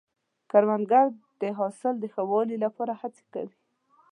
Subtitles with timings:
[0.51, 1.07] کروندګر
[1.41, 3.57] د حاصل د ښه والي لپاره هڅې کوي